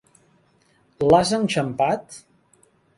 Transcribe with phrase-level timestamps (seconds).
[1.11, 2.21] L'has enxampat?